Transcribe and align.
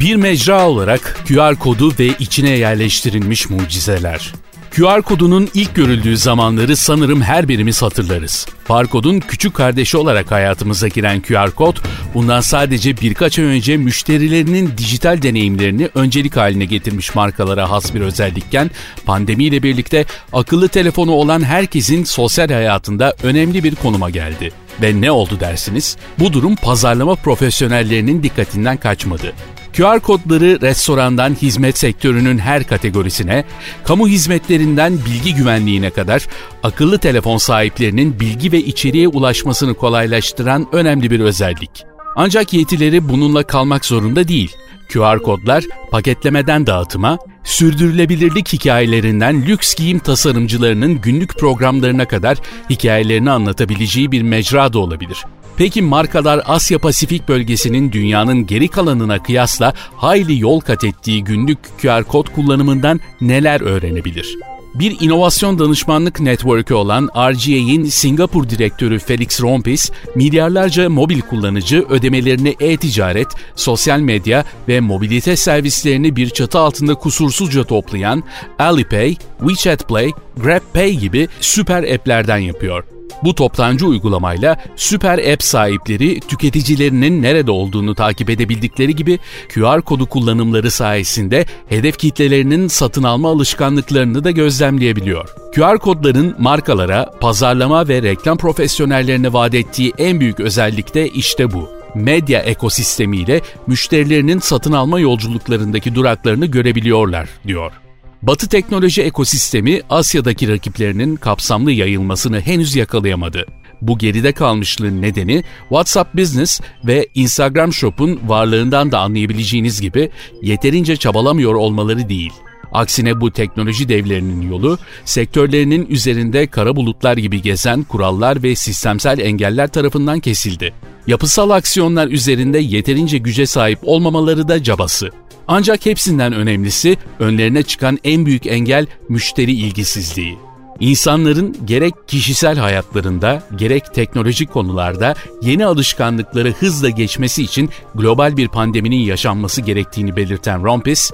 Bir 0.00 0.16
mecra 0.16 0.68
olarak 0.68 1.16
QR 1.28 1.54
kodu 1.54 1.92
ve 1.98 2.06
içine 2.06 2.50
yerleştirilmiş 2.50 3.50
mucizeler. 3.50 4.32
QR 4.70 5.02
kodunun 5.02 5.48
ilk 5.54 5.74
görüldüğü 5.74 6.16
zamanları 6.16 6.76
sanırım 6.76 7.22
her 7.22 7.48
birimiz 7.48 7.82
hatırlarız. 7.82 8.46
Barkodun 8.68 9.20
küçük 9.20 9.54
kardeşi 9.54 9.96
olarak 9.96 10.30
hayatımıza 10.30 10.88
giren 10.88 11.20
QR 11.20 11.50
kod, 11.50 11.76
bundan 12.14 12.40
sadece 12.40 12.96
birkaç 12.96 13.38
ay 13.38 13.44
önce 13.44 13.76
müşterilerinin 13.76 14.72
dijital 14.78 15.22
deneyimlerini 15.22 15.88
öncelik 15.94 16.36
haline 16.36 16.64
getirmiş 16.64 17.14
markalara 17.14 17.70
has 17.70 17.94
bir 17.94 18.00
özellikken, 18.00 18.70
pandemiyle 19.06 19.62
birlikte 19.62 20.04
akıllı 20.32 20.68
telefonu 20.68 21.12
olan 21.12 21.42
herkesin 21.42 22.04
sosyal 22.04 22.48
hayatında 22.48 23.14
önemli 23.22 23.64
bir 23.64 23.74
konuma 23.74 24.10
geldi. 24.10 24.52
Ve 24.82 25.00
ne 25.00 25.10
oldu 25.10 25.40
dersiniz? 25.40 25.96
Bu 26.18 26.32
durum 26.32 26.56
pazarlama 26.56 27.14
profesyonellerinin 27.14 28.22
dikkatinden 28.22 28.76
kaçmadı. 28.76 29.34
QR 29.76 30.00
kodları 30.00 30.60
restorandan 30.60 31.34
hizmet 31.34 31.78
sektörünün 31.78 32.38
her 32.38 32.64
kategorisine, 32.64 33.44
kamu 33.84 34.08
hizmetlerinden 34.08 34.98
bilgi 35.06 35.34
güvenliğine 35.34 35.90
kadar 35.90 36.26
akıllı 36.62 36.98
telefon 36.98 37.36
sahiplerinin 37.36 38.20
bilgi 38.20 38.52
ve 38.52 38.58
içeriğe 38.58 39.08
ulaşmasını 39.08 39.74
kolaylaştıran 39.74 40.66
önemli 40.72 41.10
bir 41.10 41.20
özellik. 41.20 41.84
Ancak 42.16 42.52
yetileri 42.52 43.08
bununla 43.08 43.42
kalmak 43.42 43.84
zorunda 43.84 44.28
değil. 44.28 44.56
QR 44.92 45.18
kodlar 45.18 45.64
paketlemeden 45.90 46.66
dağıtıma, 46.66 47.18
sürdürülebilirlik 47.44 48.52
hikayelerinden 48.52 49.46
lüks 49.46 49.74
giyim 49.74 49.98
tasarımcılarının 49.98 51.00
günlük 51.00 51.38
programlarına 51.38 52.08
kadar 52.08 52.38
hikayelerini 52.70 53.30
anlatabileceği 53.30 54.12
bir 54.12 54.22
mecra 54.22 54.72
da 54.72 54.78
olabilir. 54.78 55.24
Peki 55.58 55.82
markalar 55.82 56.42
Asya 56.46 56.78
Pasifik 56.78 57.28
bölgesinin 57.28 57.92
dünyanın 57.92 58.46
geri 58.46 58.68
kalanına 58.68 59.22
kıyasla 59.22 59.74
hayli 59.96 60.40
yol 60.40 60.60
kat 60.60 60.84
ettiği 60.84 61.24
günlük 61.24 61.58
QR 61.82 62.04
kod 62.04 62.26
kullanımından 62.34 63.00
neler 63.20 63.60
öğrenebilir? 63.60 64.36
Bir 64.74 64.96
inovasyon 65.00 65.58
danışmanlık 65.58 66.20
network'ü 66.20 66.74
olan 66.74 67.08
RGA'in 67.16 67.84
Singapur 67.84 68.48
direktörü 68.48 68.98
Felix 68.98 69.40
Rompis, 69.40 69.90
milyarlarca 70.14 70.90
mobil 70.90 71.20
kullanıcı 71.20 71.86
ödemelerini 71.88 72.56
e-ticaret, 72.60 73.28
sosyal 73.56 74.00
medya 74.00 74.44
ve 74.68 74.80
mobilite 74.80 75.36
servislerini 75.36 76.16
bir 76.16 76.30
çatı 76.30 76.58
altında 76.58 76.94
kusursuzca 76.94 77.64
toplayan 77.64 78.24
Alipay, 78.58 79.16
WeChat 79.38 79.88
Play, 79.88 80.10
GrabPay 80.36 80.94
gibi 80.96 81.28
süper 81.40 81.94
app'lerden 81.94 82.38
yapıyor. 82.38 82.97
Bu 83.24 83.34
toptancı 83.34 83.86
uygulamayla 83.86 84.56
süper 84.76 85.32
app 85.32 85.42
sahipleri 85.42 86.20
tüketicilerinin 86.20 87.22
nerede 87.22 87.50
olduğunu 87.50 87.94
takip 87.94 88.30
edebildikleri 88.30 88.96
gibi 88.96 89.18
QR 89.54 89.82
kodu 89.82 90.06
kullanımları 90.06 90.70
sayesinde 90.70 91.46
hedef 91.68 91.98
kitlelerinin 91.98 92.68
satın 92.68 93.02
alma 93.02 93.30
alışkanlıklarını 93.30 94.24
da 94.24 94.30
gözlemleyebiliyor. 94.30 95.28
QR 95.54 95.78
kodların 95.78 96.36
markalara, 96.38 97.10
pazarlama 97.20 97.88
ve 97.88 98.02
reklam 98.02 98.38
profesyonellerine 98.38 99.32
vaat 99.32 99.54
ettiği 99.54 99.92
en 99.98 100.20
büyük 100.20 100.40
özellik 100.40 100.94
de 100.94 101.08
işte 101.08 101.52
bu 101.52 101.68
medya 101.94 102.40
ekosistemiyle 102.40 103.40
müşterilerinin 103.66 104.38
satın 104.38 104.72
alma 104.72 105.00
yolculuklarındaki 105.00 105.94
duraklarını 105.94 106.46
görebiliyorlar, 106.46 107.28
diyor. 107.46 107.87
Batı 108.22 108.48
teknoloji 108.48 109.02
ekosistemi 109.02 109.80
Asya'daki 109.90 110.48
rakiplerinin 110.48 111.16
kapsamlı 111.16 111.72
yayılmasını 111.72 112.40
henüz 112.40 112.76
yakalayamadı. 112.76 113.46
Bu 113.82 113.98
geride 113.98 114.32
kalmışlığın 114.32 115.02
nedeni 115.02 115.44
WhatsApp 115.68 116.16
Business 116.16 116.60
ve 116.84 117.08
Instagram 117.14 117.72
Shop'un 117.72 118.20
varlığından 118.26 118.92
da 118.92 118.98
anlayabileceğiniz 119.00 119.80
gibi 119.80 120.10
yeterince 120.42 120.96
çabalamıyor 120.96 121.54
olmaları 121.54 122.08
değil. 122.08 122.32
Aksine 122.72 123.20
bu 123.20 123.30
teknoloji 123.30 123.88
devlerinin 123.88 124.50
yolu 124.50 124.78
sektörlerinin 125.04 125.86
üzerinde 125.86 126.46
kara 126.46 126.76
bulutlar 126.76 127.16
gibi 127.16 127.42
gezen 127.42 127.82
kurallar 127.82 128.42
ve 128.42 128.54
sistemsel 128.54 129.18
engeller 129.18 129.68
tarafından 129.68 130.20
kesildi. 130.20 130.74
Yapısal 131.06 131.50
aksiyonlar 131.50 132.08
üzerinde 132.08 132.58
yeterince 132.58 133.18
güce 133.18 133.46
sahip 133.46 133.78
olmamaları 133.82 134.48
da 134.48 134.62
cabası. 134.62 135.10
Ancak 135.48 135.86
hepsinden 135.86 136.32
önemlisi 136.32 136.96
önlerine 137.18 137.62
çıkan 137.62 137.98
en 138.04 138.26
büyük 138.26 138.46
engel 138.46 138.86
müşteri 139.08 139.52
ilgisizliği. 139.52 140.38
İnsanların 140.80 141.56
gerek 141.64 141.94
kişisel 142.06 142.58
hayatlarında 142.58 143.42
gerek 143.56 143.94
teknolojik 143.94 144.52
konularda 144.52 145.14
yeni 145.42 145.66
alışkanlıkları 145.66 146.52
hızla 146.52 146.88
geçmesi 146.88 147.42
için 147.42 147.70
global 147.94 148.36
bir 148.36 148.48
pandeminin 148.48 148.96
yaşanması 148.96 149.62
gerektiğini 149.62 150.16
belirten 150.16 150.64
Rompis, 150.64 151.10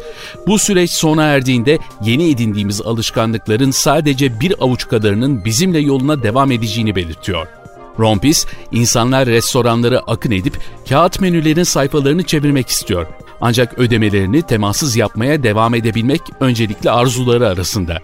bu 0.46 0.58
süreç 0.58 0.90
sona 0.90 1.22
erdiğinde 1.24 1.78
yeni 2.04 2.30
edindiğimiz 2.30 2.80
alışkanlıkların 2.80 3.70
sadece 3.70 4.40
bir 4.40 4.54
avuç 4.60 4.88
kadarının 4.88 5.44
bizimle 5.44 5.78
yoluna 5.78 6.22
devam 6.22 6.52
edeceğini 6.52 6.96
belirtiyor. 6.96 7.63
Rompis, 7.98 8.46
insanlar 8.72 9.26
restoranlara 9.26 9.98
akın 9.98 10.30
edip 10.30 10.58
kağıt 10.88 11.20
menülerin 11.20 11.62
sayfalarını 11.62 12.22
çevirmek 12.22 12.68
istiyor. 12.68 13.06
Ancak 13.40 13.78
ödemelerini 13.78 14.42
temassız 14.42 14.96
yapmaya 14.96 15.42
devam 15.42 15.74
edebilmek 15.74 16.20
öncelikli 16.40 16.90
arzuları 16.90 17.48
arasında. 17.48 17.98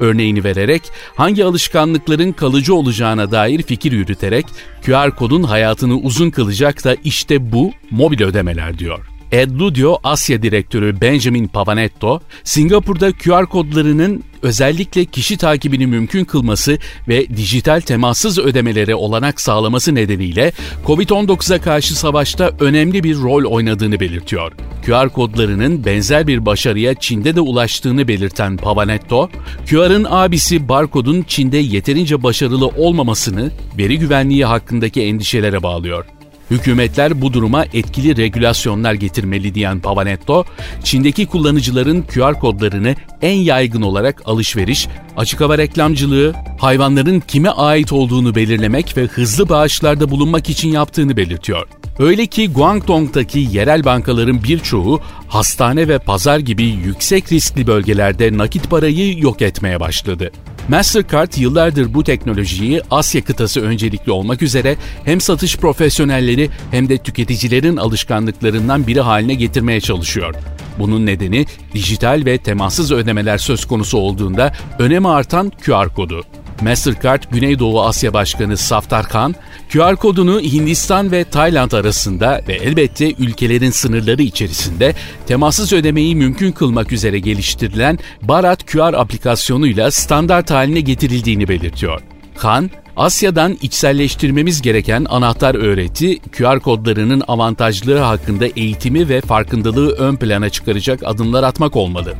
Örneğini 0.00 0.44
vererek 0.44 0.82
hangi 1.14 1.44
alışkanlıkların 1.44 2.32
kalıcı 2.32 2.74
olacağına 2.74 3.30
dair 3.30 3.62
fikir 3.62 3.92
yürüterek 3.92 4.46
QR 4.86 5.10
kodun 5.10 5.42
hayatını 5.42 5.96
uzun 5.96 6.30
kılacak 6.30 6.84
da 6.84 6.96
işte 7.04 7.52
bu 7.52 7.72
mobil 7.90 8.22
ödemeler 8.22 8.78
diyor. 8.78 9.13
Edludio 9.34 9.98
Asya 10.04 10.42
Direktörü 10.42 11.00
Benjamin 11.00 11.46
Pavanetto, 11.46 12.20
Singapur'da 12.44 13.12
QR 13.12 13.46
kodlarının 13.46 14.24
özellikle 14.42 15.04
kişi 15.04 15.36
takibini 15.36 15.86
mümkün 15.86 16.24
kılması 16.24 16.78
ve 17.08 17.28
dijital 17.28 17.80
temassız 17.80 18.38
ödemelere 18.38 18.94
olanak 18.94 19.40
sağlaması 19.40 19.94
nedeniyle 19.94 20.52
COVID-19'a 20.86 21.60
karşı 21.60 21.98
savaşta 21.98 22.50
önemli 22.60 23.04
bir 23.04 23.16
rol 23.16 23.44
oynadığını 23.44 24.00
belirtiyor. 24.00 24.52
QR 24.86 25.08
kodlarının 25.08 25.84
benzer 25.84 26.26
bir 26.26 26.46
başarıya 26.46 26.94
Çin'de 26.94 27.36
de 27.36 27.40
ulaştığını 27.40 28.08
belirten 28.08 28.56
Pavanetto, 28.56 29.30
QR'ın 29.70 30.06
abisi 30.10 30.68
barkodun 30.68 31.22
Çin'de 31.22 31.58
yeterince 31.58 32.22
başarılı 32.22 32.66
olmamasını 32.66 33.50
veri 33.78 33.98
güvenliği 33.98 34.44
hakkındaki 34.44 35.02
endişelere 35.02 35.62
bağlıyor. 35.62 36.04
Hükümetler 36.50 37.20
bu 37.20 37.32
duruma 37.32 37.64
etkili 37.64 38.16
regülasyonlar 38.16 38.94
getirmeli 38.94 39.54
diyen 39.54 39.80
Pavanetto, 39.80 40.44
Çin'deki 40.84 41.26
kullanıcıların 41.26 42.02
QR 42.02 42.40
kodlarını 42.40 42.94
en 43.22 43.36
yaygın 43.36 43.82
olarak 43.82 44.22
alışveriş, 44.24 44.88
açık 45.16 45.40
hava 45.40 45.58
reklamcılığı, 45.58 46.34
hayvanların 46.58 47.20
kime 47.20 47.48
ait 47.48 47.92
olduğunu 47.92 48.34
belirlemek 48.34 48.96
ve 48.96 49.04
hızlı 49.04 49.48
bağışlarda 49.48 50.10
bulunmak 50.10 50.50
için 50.50 50.68
yaptığını 50.68 51.16
belirtiyor. 51.16 51.68
Öyle 51.98 52.26
ki 52.26 52.52
Guangdong'daki 52.52 53.38
yerel 53.38 53.84
bankaların 53.84 54.44
birçoğu 54.44 55.00
hastane 55.28 55.88
ve 55.88 55.98
pazar 55.98 56.38
gibi 56.38 56.64
yüksek 56.64 57.32
riskli 57.32 57.66
bölgelerde 57.66 58.38
nakit 58.38 58.70
parayı 58.70 59.18
yok 59.18 59.42
etmeye 59.42 59.80
başladı. 59.80 60.30
Mastercard 60.68 61.32
yıllardır 61.36 61.94
bu 61.94 62.04
teknolojiyi 62.04 62.82
Asya 62.90 63.24
kıtası 63.24 63.60
öncelikli 63.60 64.12
olmak 64.12 64.42
üzere 64.42 64.76
hem 65.04 65.20
satış 65.20 65.56
profesyonelleri 65.56 66.50
hem 66.70 66.88
de 66.88 66.98
tüketicilerin 66.98 67.76
alışkanlıklarından 67.76 68.86
biri 68.86 69.00
haline 69.00 69.34
getirmeye 69.34 69.80
çalışıyor. 69.80 70.34
Bunun 70.78 71.06
nedeni 71.06 71.46
dijital 71.74 72.22
ve 72.26 72.38
temassız 72.38 72.92
ödemeler 72.92 73.38
söz 73.38 73.64
konusu 73.64 73.98
olduğunda 73.98 74.52
önemi 74.78 75.08
artan 75.08 75.52
QR 75.64 75.94
kodu. 75.94 76.24
Mastercard 76.62 77.22
Güneydoğu 77.30 77.82
Asya 77.82 78.12
Başkanı 78.12 78.56
Saftar 78.56 79.08
Khan, 79.08 79.34
QR 79.72 79.96
kodunu 79.96 80.40
Hindistan 80.40 81.12
ve 81.12 81.24
Tayland 81.24 81.72
arasında 81.72 82.40
ve 82.48 82.54
elbette 82.54 83.12
ülkelerin 83.18 83.70
sınırları 83.70 84.22
içerisinde 84.22 84.94
temassız 85.26 85.72
ödemeyi 85.72 86.16
mümkün 86.16 86.52
kılmak 86.52 86.92
üzere 86.92 87.18
geliştirilen 87.18 87.98
Barat 88.22 88.66
QR 88.66 88.94
aplikasyonuyla 88.94 89.90
standart 89.90 90.50
haline 90.50 90.80
getirildiğini 90.80 91.48
belirtiyor. 91.48 92.00
Khan, 92.36 92.70
Asya'dan 92.96 93.58
içselleştirmemiz 93.62 94.62
gereken 94.62 95.06
anahtar 95.10 95.54
öğreti, 95.54 96.18
QR 96.18 96.60
kodlarının 96.60 97.22
avantajları 97.28 97.98
hakkında 97.98 98.46
eğitimi 98.46 99.08
ve 99.08 99.20
farkındalığı 99.20 99.92
ön 99.92 100.16
plana 100.16 100.50
çıkaracak 100.50 101.00
adımlar 101.04 101.42
atmak 101.42 101.76
olmalı. 101.76 102.14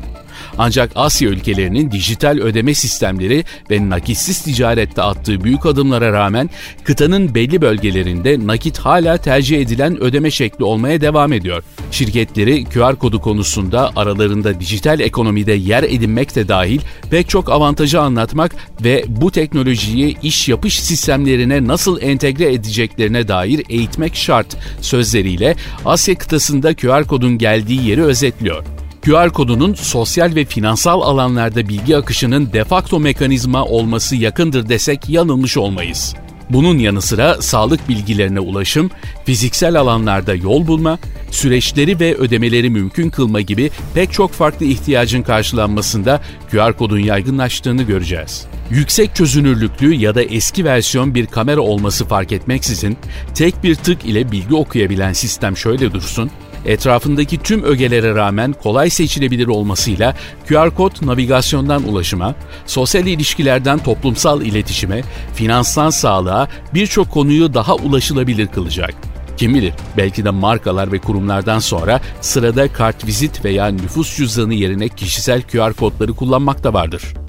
Ancak 0.59 0.91
Asya 0.95 1.29
ülkelerinin 1.29 1.91
dijital 1.91 2.39
ödeme 2.39 2.75
sistemleri 2.75 3.45
ve 3.71 3.89
nakitsiz 3.89 4.43
ticarette 4.43 5.03
attığı 5.03 5.45
büyük 5.45 5.67
adımlara 5.67 6.13
rağmen 6.13 6.51
kıtanın 6.85 7.35
belli 7.35 7.63
bölgelerinde 7.63 8.47
nakit 8.47 8.79
hala 8.79 9.17
tercih 9.17 9.61
edilen 9.61 10.01
ödeme 10.01 10.31
şekli 10.31 10.65
olmaya 10.65 11.01
devam 11.01 11.33
ediyor. 11.33 11.63
Şirketleri 11.91 12.65
QR 12.65 12.97
kodu 12.97 13.21
konusunda 13.21 13.93
aralarında 13.97 14.61
dijital 14.61 15.01
ekonomide 15.01 15.53
yer 15.53 15.83
edinmek 15.83 16.35
de 16.35 16.49
dahil 16.49 16.81
pek 17.11 17.29
çok 17.29 17.51
avantajı 17.51 18.01
anlatmak 18.01 18.55
ve 18.85 19.05
bu 19.09 19.31
teknolojiyi 19.31 20.17
iş 20.23 20.49
yapış 20.49 20.83
sistemlerine 20.83 21.67
nasıl 21.67 22.01
entegre 22.01 22.53
edeceklerine 22.53 23.29
dair 23.29 23.63
eğitmek 23.69 24.17
şart 24.17 24.57
sözleriyle 24.81 25.57
Asya 25.85 26.15
kıtasında 26.15 26.75
QR 26.75 27.05
kodun 27.05 27.39
geldiği 27.39 27.89
yeri 27.89 28.03
özetliyor. 28.03 28.74
QR 29.05 29.31
kodunun 29.31 29.75
sosyal 29.75 30.35
ve 30.35 30.45
finansal 30.45 31.01
alanlarda 31.01 31.69
bilgi 31.69 31.97
akışının 31.97 32.53
defakto 32.53 33.01
mekanizma 33.01 33.65
olması 33.65 34.17
yakındır 34.17 34.69
desek 34.69 35.09
yanılmış 35.09 35.57
olmayız. 35.57 36.15
Bunun 36.51 36.79
yanı 36.79 37.03
sıra 37.03 37.43
sağlık 37.43 37.89
bilgilerine 37.89 38.41
ulaşım, 38.41 38.91
fiziksel 39.25 39.81
alanlarda 39.81 40.35
yol 40.35 40.67
bulma, 40.67 40.99
süreçleri 41.31 42.01
ve 42.01 42.15
ödemeleri 42.15 42.71
mümkün 42.71 43.11
kılma 43.11 43.41
gibi 43.41 43.71
pek 43.95 44.13
çok 44.13 44.33
farklı 44.33 44.67
ihtiyacın 44.67 45.23
karşılanmasında 45.23 46.21
QR 46.51 46.73
kodun 46.73 46.99
yaygınlaştığını 46.99 47.83
göreceğiz. 47.83 48.47
Yüksek 48.71 49.15
çözünürlüklü 49.15 49.95
ya 49.95 50.15
da 50.15 50.23
eski 50.23 50.65
versiyon 50.65 51.15
bir 51.15 51.27
kamera 51.27 51.61
olması 51.61 52.05
fark 52.05 52.33
etmeksizin 52.33 52.97
tek 53.35 53.63
bir 53.63 53.75
tık 53.75 54.05
ile 54.05 54.33
bilgi 54.33 54.55
okuyabilen 54.55 55.13
sistem 55.13 55.57
şöyle 55.57 55.93
dursun, 55.93 56.31
etrafındaki 56.67 57.39
tüm 57.43 57.63
ögelere 57.63 58.15
rağmen 58.15 58.55
kolay 58.63 58.91
seçilebilir 58.91 59.47
olmasıyla 59.47 60.15
QR 60.49 60.71
kod 60.71 61.07
navigasyondan 61.07 61.89
ulaşıma, 61.89 62.35
sosyal 62.67 63.07
ilişkilerden 63.07 63.79
toplumsal 63.79 64.43
iletişime, 64.43 65.03
finanstan 65.35 65.91
sağlığa 65.91 66.49
birçok 66.75 67.11
konuyu 67.11 67.55
daha 67.55 67.75
ulaşılabilir 67.75 68.47
kılacak. 68.47 68.95
Kim 69.37 69.55
bilir 69.55 69.73
belki 69.97 70.25
de 70.25 70.31
markalar 70.31 70.93
ve 70.93 70.99
kurumlardan 70.99 71.59
sonra 71.59 72.01
sırada 72.21 72.73
kart 72.73 73.07
vizit 73.07 73.45
veya 73.45 73.67
nüfus 73.67 74.17
cüzdanı 74.17 74.55
yerine 74.55 74.89
kişisel 74.89 75.43
QR 75.43 75.73
kodları 75.73 76.13
kullanmak 76.13 76.65
da 76.65 76.75
vardır. 76.75 77.24